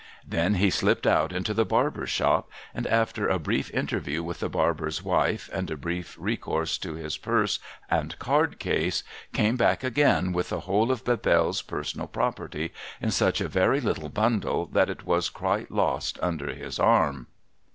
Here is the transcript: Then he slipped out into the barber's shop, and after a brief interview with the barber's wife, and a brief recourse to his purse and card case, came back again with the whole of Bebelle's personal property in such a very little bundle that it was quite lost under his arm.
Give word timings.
Then 0.27 0.55
he 0.55 0.71
slipped 0.71 1.05
out 1.05 1.31
into 1.31 1.53
the 1.53 1.63
barber's 1.63 2.09
shop, 2.09 2.49
and 2.73 2.87
after 2.87 3.27
a 3.27 3.37
brief 3.37 3.69
interview 3.69 4.23
with 4.23 4.39
the 4.39 4.49
barber's 4.49 5.03
wife, 5.03 5.47
and 5.53 5.69
a 5.69 5.77
brief 5.77 6.15
recourse 6.19 6.79
to 6.79 6.95
his 6.95 7.17
purse 7.19 7.59
and 7.87 8.17
card 8.17 8.57
case, 8.57 9.03
came 9.31 9.57
back 9.57 9.83
again 9.83 10.33
with 10.33 10.49
the 10.49 10.61
whole 10.61 10.91
of 10.91 11.05
Bebelle's 11.05 11.61
personal 11.61 12.07
property 12.07 12.73
in 12.99 13.11
such 13.11 13.41
a 13.41 13.47
very 13.47 13.79
little 13.79 14.09
bundle 14.09 14.65
that 14.73 14.89
it 14.89 15.05
was 15.05 15.29
quite 15.29 15.69
lost 15.69 16.17
under 16.19 16.47
his 16.51 16.79
arm. 16.79 17.27